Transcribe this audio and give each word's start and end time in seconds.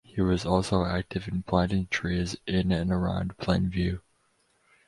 He 0.03 0.19
was 0.19 0.47
also 0.47 0.83
active 0.83 1.27
in 1.27 1.43
planting 1.43 1.85
trees 1.91 2.35
in 2.47 2.71
and 2.71 2.91
around 2.91 3.37
Plainview. 3.37 4.01